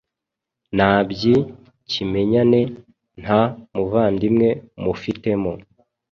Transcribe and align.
Nabyi 0.77 1.35
kimenyane 1.89 2.59
nta 3.21 3.41
muvandimwe 3.73 4.47
mufitemo 4.83 5.51